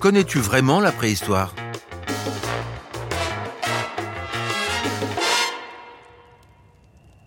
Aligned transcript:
Connais-tu 0.00 0.38
vraiment 0.38 0.78
la 0.78 0.92
préhistoire? 0.92 1.52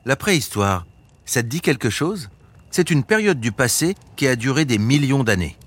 La 0.06 0.16
préhistoire, 0.16 0.86
ça 1.26 1.44
te 1.44 1.48
dit 1.48 1.60
quelque 1.60 1.90
chose? 1.90 2.30
C'est 2.70 2.90
une 2.90 3.04
période 3.04 3.42
du 3.42 3.52
passé 3.52 3.96
qui 4.16 4.26
a 4.26 4.38
duré 4.38 4.64
des 4.64 4.78
millions 4.78 5.26
d'années. 5.26 5.58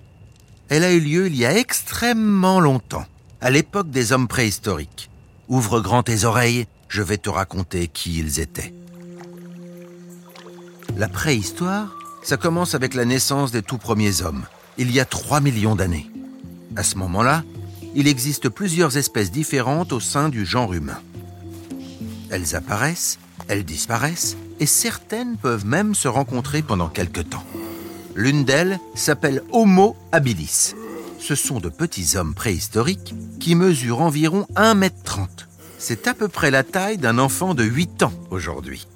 Elle 0.70 0.82
a 0.82 0.92
eu 0.92 1.00
lieu 1.00 1.26
il 1.26 1.36
y 1.36 1.44
a 1.44 1.54
extrêmement 1.54 2.58
longtemps, 2.58 3.04
à 3.42 3.50
l'époque 3.50 3.90
des 3.90 4.12
hommes 4.12 4.26
préhistoriques. 4.26 5.10
Ouvre 5.48 5.82
grand 5.82 6.04
tes 6.04 6.24
oreilles, 6.24 6.66
je 6.88 7.02
vais 7.02 7.18
te 7.18 7.28
raconter 7.28 7.86
qui 7.86 8.18
ils 8.18 8.40
étaient. 8.40 8.72
La 10.96 11.08
préhistoire, 11.08 11.94
ça 12.22 12.38
commence 12.38 12.74
avec 12.74 12.94
la 12.94 13.04
naissance 13.04 13.52
des 13.52 13.60
tout 13.60 13.78
premiers 13.78 14.22
hommes, 14.22 14.46
il 14.78 14.90
y 14.90 15.00
a 15.00 15.04
3 15.04 15.40
millions 15.40 15.76
d'années. 15.76 16.10
À 16.76 16.82
ce 16.82 16.96
moment-là, 16.98 17.44
il 17.94 18.08
existe 18.08 18.48
plusieurs 18.48 18.96
espèces 18.96 19.30
différentes 19.30 19.92
au 19.92 20.00
sein 20.00 20.28
du 20.28 20.44
genre 20.44 20.72
humain. 20.72 21.00
Elles 22.30 22.56
apparaissent, 22.56 23.18
elles 23.48 23.64
disparaissent, 23.64 24.36
et 24.58 24.66
certaines 24.66 25.36
peuvent 25.36 25.66
même 25.66 25.94
se 25.94 26.08
rencontrer 26.08 26.62
pendant 26.62 26.88
quelque 26.88 27.20
temps. 27.20 27.44
L'une 28.16 28.44
d'elles 28.44 28.78
s'appelle 28.94 29.42
Homo 29.52 29.96
habilis. 30.12 30.74
Ce 31.20 31.34
sont 31.34 31.60
de 31.60 31.68
petits 31.68 32.16
hommes 32.16 32.34
préhistoriques 32.34 33.14
qui 33.40 33.54
mesurent 33.54 34.00
environ 34.00 34.46
1m30. 34.56 35.28
C'est 35.78 36.06
à 36.06 36.14
peu 36.14 36.28
près 36.28 36.50
la 36.50 36.62
taille 36.62 36.98
d'un 36.98 37.18
enfant 37.18 37.54
de 37.54 37.64
8 37.64 38.02
ans 38.02 38.12
aujourd'hui. 38.30 38.86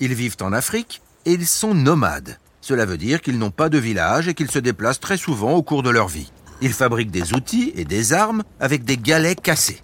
Ils 0.00 0.14
vivent 0.14 0.36
en 0.40 0.52
Afrique 0.52 1.02
et 1.26 1.32
ils 1.32 1.46
sont 1.46 1.74
nomades. 1.74 2.38
Cela 2.60 2.86
veut 2.86 2.98
dire 2.98 3.20
qu'ils 3.20 3.38
n'ont 3.38 3.50
pas 3.50 3.68
de 3.68 3.78
village 3.78 4.28
et 4.28 4.34
qu'ils 4.34 4.50
se 4.50 4.58
déplacent 4.58 5.00
très 5.00 5.16
souvent 5.16 5.52
au 5.54 5.62
cours 5.62 5.82
de 5.82 5.90
leur 5.90 6.08
vie. 6.08 6.30
Ils 6.60 6.72
fabriquent 6.72 7.10
des 7.10 7.34
outils 7.34 7.72
et 7.76 7.84
des 7.84 8.12
armes 8.12 8.42
avec 8.60 8.84
des 8.84 8.96
galets 8.96 9.40
cassés. 9.40 9.82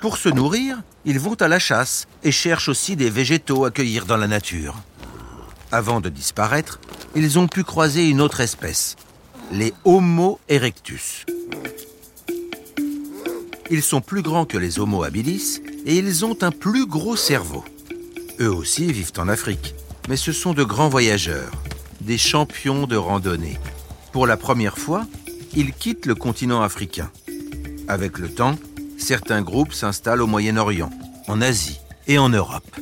Pour 0.00 0.16
se 0.16 0.28
nourrir, 0.28 0.80
ils 1.04 1.18
vont 1.18 1.34
à 1.34 1.48
la 1.48 1.58
chasse 1.58 2.06
et 2.22 2.32
cherchent 2.32 2.68
aussi 2.68 2.96
des 2.96 3.10
végétaux 3.10 3.64
à 3.64 3.70
cueillir 3.70 4.06
dans 4.06 4.16
la 4.16 4.26
nature. 4.26 4.76
Avant 5.70 6.00
de 6.00 6.08
disparaître, 6.08 6.80
ils 7.14 7.38
ont 7.38 7.48
pu 7.48 7.64
croiser 7.64 8.08
une 8.08 8.20
autre 8.20 8.40
espèce, 8.40 8.96
les 9.52 9.74
Homo 9.84 10.40
erectus. 10.48 11.26
Ils 13.70 13.82
sont 13.82 14.00
plus 14.00 14.22
grands 14.22 14.46
que 14.46 14.56
les 14.56 14.78
Homo 14.78 15.02
habilis 15.02 15.60
et 15.84 15.98
ils 15.98 16.24
ont 16.24 16.36
un 16.42 16.50
plus 16.50 16.86
gros 16.86 17.16
cerveau. 17.16 17.64
Eux 18.40 18.52
aussi 18.52 18.90
vivent 18.92 19.12
en 19.18 19.28
Afrique, 19.28 19.74
mais 20.08 20.16
ce 20.16 20.32
sont 20.32 20.54
de 20.54 20.64
grands 20.64 20.88
voyageurs, 20.88 21.50
des 22.00 22.18
champions 22.18 22.86
de 22.86 22.96
randonnée. 22.96 23.58
Pour 24.12 24.26
la 24.26 24.36
première 24.36 24.78
fois, 24.78 25.06
ils 25.54 25.72
quittent 25.72 26.06
le 26.06 26.14
continent 26.14 26.62
africain. 26.62 27.10
Avec 27.88 28.18
le 28.18 28.28
temps, 28.28 28.58
certains 28.96 29.42
groupes 29.42 29.72
s'installent 29.72 30.22
au 30.22 30.26
Moyen-Orient, 30.26 30.90
en 31.26 31.40
Asie 31.40 31.78
et 32.06 32.18
en 32.18 32.28
Europe. 32.28 32.76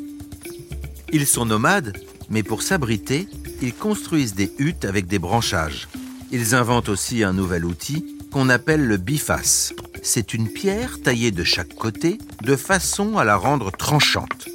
Ils 1.12 1.26
sont 1.26 1.46
nomades, 1.46 1.96
mais 2.30 2.42
pour 2.42 2.62
s'abriter, 2.62 3.28
ils 3.62 3.74
construisent 3.74 4.34
des 4.34 4.52
huttes 4.58 4.84
avec 4.84 5.06
des 5.06 5.18
branchages. 5.18 5.88
Ils 6.32 6.54
inventent 6.54 6.88
aussi 6.88 7.22
un 7.22 7.32
nouvel 7.32 7.64
outil 7.64 8.04
qu'on 8.32 8.48
appelle 8.48 8.86
le 8.86 8.96
biface. 8.96 9.72
C'est 10.02 10.34
une 10.34 10.48
pierre 10.48 11.00
taillée 11.00 11.30
de 11.30 11.44
chaque 11.44 11.74
côté 11.74 12.18
de 12.42 12.56
façon 12.56 13.16
à 13.16 13.24
la 13.24 13.36
rendre 13.36 13.70
tranchante. 13.70 14.48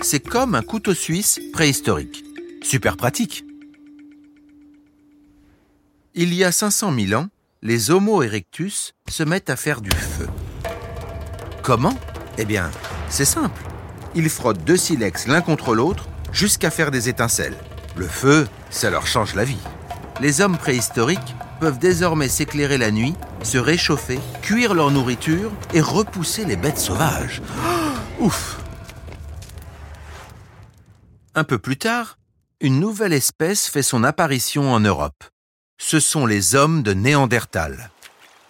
C'est 0.00 0.20
comme 0.20 0.54
un 0.54 0.62
couteau 0.62 0.94
suisse 0.94 1.40
préhistorique. 1.52 2.24
Super 2.62 2.96
pratique. 2.96 3.44
Il 6.14 6.32
y 6.32 6.44
a 6.44 6.52
500 6.52 6.94
000 6.94 7.20
ans, 7.20 7.28
les 7.66 7.90
Homo 7.90 8.22
erectus 8.22 8.94
se 9.08 9.24
mettent 9.24 9.50
à 9.50 9.56
faire 9.56 9.80
du 9.80 9.90
feu. 9.90 10.28
Comment? 11.64 11.98
Eh 12.38 12.44
bien, 12.44 12.70
c'est 13.08 13.24
simple. 13.24 13.60
Ils 14.14 14.30
frottent 14.30 14.62
deux 14.62 14.76
silex 14.76 15.26
l'un 15.26 15.40
contre 15.40 15.74
l'autre 15.74 16.06
jusqu'à 16.30 16.70
faire 16.70 16.92
des 16.92 17.08
étincelles. 17.08 17.56
Le 17.96 18.06
feu, 18.06 18.46
ça 18.70 18.88
leur 18.88 19.08
change 19.08 19.34
la 19.34 19.42
vie. 19.42 19.58
Les 20.20 20.40
hommes 20.40 20.56
préhistoriques 20.56 21.34
peuvent 21.58 21.80
désormais 21.80 22.28
s'éclairer 22.28 22.78
la 22.78 22.92
nuit, 22.92 23.14
se 23.42 23.58
réchauffer, 23.58 24.20
cuire 24.42 24.72
leur 24.72 24.92
nourriture 24.92 25.50
et 25.74 25.80
repousser 25.80 26.44
les 26.44 26.54
bêtes 26.54 26.78
sauvages. 26.78 27.42
ouf 28.20 28.60
Un 31.34 31.42
peu 31.42 31.58
plus 31.58 31.78
tard, 31.78 32.16
une 32.60 32.78
nouvelle 32.78 33.12
espèce 33.12 33.66
fait 33.66 33.82
son 33.82 34.04
apparition 34.04 34.72
en 34.72 34.78
Europe. 34.78 35.24
Ce 35.78 36.00
sont 36.00 36.26
les 36.26 36.54
hommes 36.54 36.82
de 36.82 36.94
Néandertal. 36.94 37.90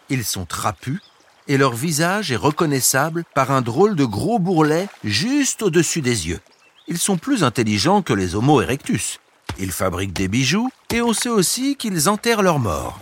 Ils 0.08 0.24
sont 0.24 0.46
trapus 0.46 1.00
et 1.48 1.58
leur 1.58 1.74
visage 1.74 2.32
est 2.32 2.36
reconnaissable 2.36 3.24
par 3.34 3.50
un 3.50 3.62
drôle 3.62 3.96
de 3.96 4.04
gros 4.04 4.38
bourrelet 4.38 4.88
juste 5.04 5.62
au-dessus 5.62 6.02
des 6.02 6.28
yeux. 6.28 6.40
Ils 6.88 6.98
sont 6.98 7.18
plus 7.18 7.42
intelligents 7.44 8.02
que 8.02 8.12
les 8.12 8.34
Homo 8.34 8.60
erectus. 8.62 9.18
Ils 9.58 9.72
fabriquent 9.72 10.12
des 10.12 10.28
bijoux 10.28 10.70
et 10.92 11.02
on 11.02 11.12
sait 11.12 11.28
aussi 11.28 11.76
qu'ils 11.76 12.08
enterrent 12.08 12.42
leurs 12.42 12.58
morts. 12.58 13.00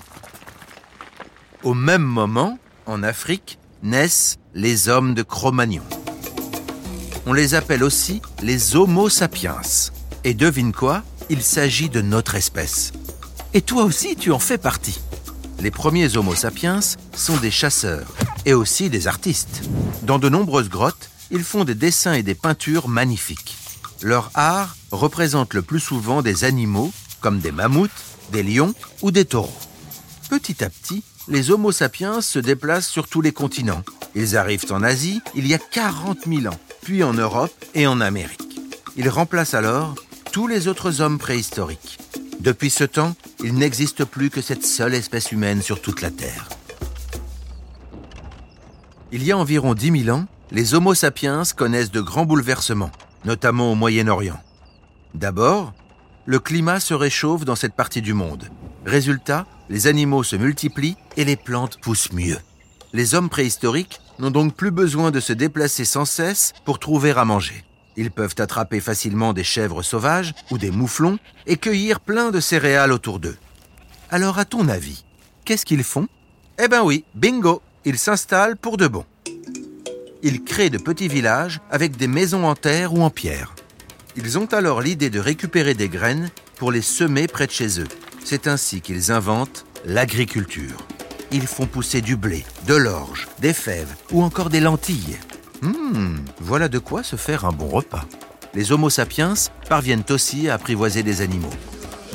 Au 1.62 1.74
même 1.74 2.02
moment, 2.02 2.58
en 2.86 3.02
Afrique, 3.02 3.58
naissent 3.82 4.38
les 4.54 4.88
hommes 4.88 5.14
de 5.14 5.22
Cro-Magnon. 5.22 5.84
On 7.26 7.32
les 7.32 7.54
appelle 7.54 7.82
aussi 7.82 8.20
les 8.42 8.76
Homo 8.76 9.08
sapiens. 9.08 9.60
Et 10.24 10.34
devine 10.34 10.72
quoi? 10.72 11.02
Il 11.30 11.42
s'agit 11.42 11.88
de 11.88 12.00
notre 12.00 12.34
espèce. 12.34 12.92
Et 13.56 13.62
toi 13.62 13.84
aussi, 13.84 14.16
tu 14.16 14.32
en 14.32 14.40
fais 14.40 14.58
partie. 14.58 15.00
Les 15.60 15.70
premiers 15.70 16.16
Homo 16.16 16.34
sapiens 16.34 16.80
sont 17.14 17.36
des 17.36 17.52
chasseurs 17.52 18.12
et 18.46 18.52
aussi 18.52 18.90
des 18.90 19.06
artistes. 19.06 19.62
Dans 20.02 20.18
de 20.18 20.28
nombreuses 20.28 20.68
grottes, 20.68 21.08
ils 21.30 21.44
font 21.44 21.62
des 21.62 21.76
dessins 21.76 22.14
et 22.14 22.24
des 22.24 22.34
peintures 22.34 22.88
magnifiques. 22.88 23.56
Leur 24.02 24.32
art 24.34 24.76
représente 24.90 25.54
le 25.54 25.62
plus 25.62 25.78
souvent 25.78 26.20
des 26.20 26.42
animaux 26.42 26.92
comme 27.20 27.38
des 27.38 27.52
mammouths, 27.52 27.90
des 28.32 28.42
lions 28.42 28.74
ou 29.02 29.12
des 29.12 29.24
taureaux. 29.24 29.56
Petit 30.28 30.64
à 30.64 30.68
petit, 30.68 31.04
les 31.28 31.52
Homo 31.52 31.70
sapiens 31.70 32.20
se 32.22 32.40
déplacent 32.40 32.88
sur 32.88 33.06
tous 33.06 33.20
les 33.20 33.32
continents. 33.32 33.84
Ils 34.16 34.36
arrivent 34.36 34.66
en 34.72 34.82
Asie 34.82 35.20
il 35.36 35.46
y 35.46 35.54
a 35.54 35.58
40 35.58 36.26
000 36.26 36.52
ans, 36.52 36.58
puis 36.82 37.04
en 37.04 37.14
Europe 37.14 37.54
et 37.74 37.86
en 37.86 38.00
Amérique. 38.00 38.60
Ils 38.96 39.08
remplacent 39.08 39.54
alors 39.54 39.94
tous 40.32 40.48
les 40.48 40.66
autres 40.66 41.00
hommes 41.00 41.18
préhistoriques. 41.18 41.98
Depuis 42.40 42.70
ce 42.70 42.84
temps, 42.84 43.14
il 43.42 43.54
n'existe 43.54 44.04
plus 44.04 44.30
que 44.30 44.40
cette 44.40 44.64
seule 44.64 44.94
espèce 44.94 45.32
humaine 45.32 45.62
sur 45.62 45.80
toute 45.80 46.02
la 46.02 46.10
Terre. 46.10 46.48
Il 49.12 49.22
y 49.22 49.32
a 49.32 49.38
environ 49.38 49.74
10 49.74 50.04
000 50.04 50.16
ans, 50.16 50.26
les 50.50 50.74
Homo 50.74 50.94
sapiens 50.94 51.42
connaissent 51.56 51.90
de 51.90 52.00
grands 52.00 52.26
bouleversements, 52.26 52.90
notamment 53.24 53.70
au 53.72 53.74
Moyen-Orient. 53.74 54.40
D'abord, 55.14 55.72
le 56.26 56.38
climat 56.38 56.80
se 56.80 56.94
réchauffe 56.94 57.44
dans 57.44 57.56
cette 57.56 57.74
partie 57.74 58.02
du 58.02 58.14
monde. 58.14 58.48
Résultat, 58.84 59.46
les 59.68 59.86
animaux 59.86 60.22
se 60.22 60.36
multiplient 60.36 60.96
et 61.16 61.24
les 61.24 61.36
plantes 61.36 61.78
poussent 61.80 62.12
mieux. 62.12 62.38
Les 62.92 63.14
hommes 63.14 63.28
préhistoriques 63.28 64.00
n'ont 64.18 64.30
donc 64.30 64.54
plus 64.54 64.70
besoin 64.70 65.10
de 65.10 65.20
se 65.20 65.32
déplacer 65.32 65.84
sans 65.84 66.04
cesse 66.04 66.52
pour 66.64 66.78
trouver 66.78 67.12
à 67.12 67.24
manger. 67.24 67.64
Ils 67.96 68.10
peuvent 68.10 68.34
attraper 68.38 68.80
facilement 68.80 69.32
des 69.32 69.44
chèvres 69.44 69.82
sauvages 69.82 70.34
ou 70.50 70.58
des 70.58 70.70
mouflons 70.70 71.18
et 71.46 71.56
cueillir 71.56 72.00
plein 72.00 72.30
de 72.30 72.40
céréales 72.40 72.92
autour 72.92 73.20
d'eux. 73.20 73.36
Alors 74.10 74.38
à 74.38 74.44
ton 74.44 74.68
avis, 74.68 75.04
qu'est-ce 75.44 75.64
qu'ils 75.66 75.84
font? 75.84 76.08
Eh 76.62 76.68
ben 76.68 76.82
oui, 76.82 77.04
bingo, 77.14 77.62
ils 77.84 77.98
s'installent 77.98 78.56
pour 78.56 78.76
de 78.76 78.86
bon. 78.86 79.04
Ils 80.22 80.42
créent 80.42 80.70
de 80.70 80.78
petits 80.78 81.08
villages 81.08 81.60
avec 81.70 81.96
des 81.96 82.08
maisons 82.08 82.46
en 82.46 82.54
terre 82.54 82.94
ou 82.94 83.02
en 83.02 83.10
pierre. 83.10 83.54
Ils 84.16 84.38
ont 84.38 84.46
alors 84.46 84.80
l'idée 84.80 85.10
de 85.10 85.20
récupérer 85.20 85.74
des 85.74 85.88
graines 85.88 86.30
pour 86.56 86.72
les 86.72 86.82
semer 86.82 87.26
près 87.26 87.46
de 87.46 87.52
chez 87.52 87.80
eux. 87.80 87.88
C'est 88.24 88.46
ainsi 88.46 88.80
qu'ils 88.80 89.12
inventent 89.12 89.66
l'agriculture. 89.84 90.86
Ils 91.30 91.46
font 91.46 91.66
pousser 91.66 92.00
du 92.00 92.16
blé, 92.16 92.44
de 92.66 92.74
l'orge, 92.74 93.28
des 93.40 93.52
fèves 93.52 93.94
ou 94.12 94.22
encore 94.22 94.50
des 94.50 94.60
lentilles. 94.60 95.18
Hum, 95.64 96.18
voilà 96.40 96.68
de 96.68 96.78
quoi 96.78 97.02
se 97.02 97.16
faire 97.16 97.46
un 97.46 97.52
bon 97.52 97.68
repas. 97.68 98.04
Les 98.52 98.70
Homo 98.70 98.90
sapiens 98.90 99.32
parviennent 99.66 100.04
aussi 100.10 100.50
à 100.50 100.54
apprivoiser 100.54 101.02
des 101.02 101.22
animaux. 101.22 101.54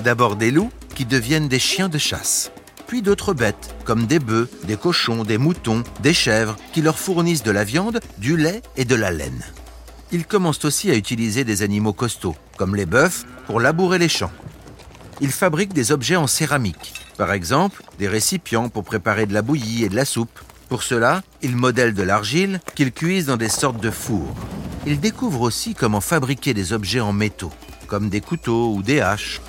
D'abord 0.03 0.35
des 0.35 0.51
loups 0.51 0.71
qui 0.93 1.05
deviennent 1.05 1.47
des 1.47 1.57
chiens 1.57 1.89
de 1.89 1.97
chasse, 1.97 2.51
puis 2.85 3.01
d'autres 3.01 3.33
bêtes 3.33 3.75
comme 3.85 4.05
des 4.05 4.19
bœufs, 4.19 4.49
des 4.65 4.77
cochons, 4.77 5.23
des 5.23 5.39
moutons, 5.39 5.83
des 6.01 6.13
chèvres 6.13 6.57
qui 6.73 6.83
leur 6.83 6.99
fournissent 6.99 7.41
de 7.41 7.49
la 7.49 7.63
viande, 7.63 7.99
du 8.19 8.37
lait 8.37 8.61
et 8.77 8.85
de 8.85 8.95
la 8.95 9.09
laine. 9.09 9.43
Ils 10.11 10.25
commencent 10.25 10.65
aussi 10.65 10.91
à 10.91 10.95
utiliser 10.95 11.43
des 11.43 11.63
animaux 11.63 11.93
costauds, 11.93 12.35
comme 12.57 12.75
les 12.75 12.85
bœufs, 12.85 13.25
pour 13.47 13.59
labourer 13.59 13.97
les 13.97 14.09
champs. 14.09 14.31
Ils 15.21 15.31
fabriquent 15.31 15.73
des 15.73 15.91
objets 15.91 16.15
en 16.15 16.27
céramique, 16.27 16.93
par 17.17 17.33
exemple 17.33 17.83
des 17.97 18.07
récipients 18.07 18.69
pour 18.69 18.83
préparer 18.83 19.25
de 19.25 19.33
la 19.33 19.41
bouillie 19.41 19.83
et 19.83 19.89
de 19.89 19.95
la 19.95 20.05
soupe, 20.05 20.39
pour 20.69 20.83
cela, 20.83 21.23
ils 21.41 21.55
modèlent 21.55 21.95
de 21.95 22.03
l'argile 22.03 22.61
qu'ils 22.75 22.91
cuisent 22.91 23.25
dans 23.25 23.37
des 23.37 23.49
sortes 23.49 23.81
de 23.81 23.89
fours. 23.89 24.35
Ils 24.85 24.99
découvrent 24.99 25.41
aussi 25.41 25.73
comment 25.73 25.99
fabriquer 25.99 26.53
des 26.53 26.73
objets 26.73 26.99
en 26.99 27.11
métaux, 27.11 27.51
comme 27.87 28.09
des 28.09 28.21
couteaux 28.21 28.73
ou 28.73 28.83
des 28.83 29.01
haches. 29.01 29.41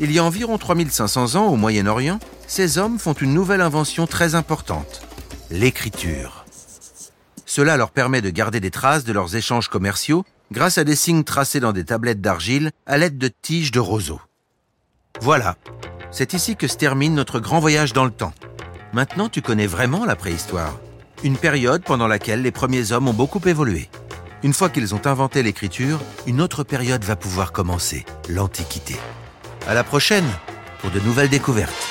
Il 0.00 0.12
y 0.12 0.18
a 0.18 0.24
environ 0.24 0.58
3500 0.58 1.34
ans 1.34 1.46
au 1.46 1.56
Moyen-Orient, 1.56 2.20
ces 2.46 2.76
hommes 2.76 2.98
font 2.98 3.14
une 3.14 3.32
nouvelle 3.32 3.62
invention 3.62 4.06
très 4.06 4.34
importante, 4.34 5.00
l'écriture. 5.50 6.44
Cela 7.46 7.78
leur 7.78 7.90
permet 7.90 8.20
de 8.20 8.28
garder 8.28 8.60
des 8.60 8.70
traces 8.70 9.04
de 9.04 9.14
leurs 9.14 9.34
échanges 9.34 9.68
commerciaux 9.68 10.24
grâce 10.52 10.76
à 10.76 10.84
des 10.84 10.94
signes 10.94 11.24
tracés 11.24 11.60
dans 11.60 11.72
des 11.72 11.84
tablettes 11.84 12.20
d'argile 12.20 12.70
à 12.84 12.98
l'aide 12.98 13.16
de 13.16 13.28
tiges 13.28 13.70
de 13.70 13.80
roseau. 13.80 14.20
Voilà, 15.22 15.56
c'est 16.10 16.34
ici 16.34 16.54
que 16.54 16.68
se 16.68 16.76
termine 16.76 17.14
notre 17.14 17.40
grand 17.40 17.60
voyage 17.60 17.94
dans 17.94 18.04
le 18.04 18.10
temps. 18.10 18.34
Maintenant, 18.96 19.28
tu 19.28 19.42
connais 19.42 19.66
vraiment 19.66 20.06
la 20.06 20.16
préhistoire, 20.16 20.74
une 21.22 21.36
période 21.36 21.84
pendant 21.84 22.06
laquelle 22.08 22.40
les 22.40 22.50
premiers 22.50 22.92
hommes 22.92 23.08
ont 23.08 23.12
beaucoup 23.12 23.46
évolué. 23.46 23.90
Une 24.42 24.54
fois 24.54 24.70
qu'ils 24.70 24.94
ont 24.94 25.06
inventé 25.06 25.42
l'écriture, 25.42 26.00
une 26.26 26.40
autre 26.40 26.64
période 26.64 27.04
va 27.04 27.14
pouvoir 27.14 27.52
commencer, 27.52 28.06
l'Antiquité. 28.30 28.96
À 29.68 29.74
la 29.74 29.84
prochaine 29.84 30.24
pour 30.78 30.90
de 30.90 31.00
nouvelles 31.00 31.28
découvertes. 31.28 31.85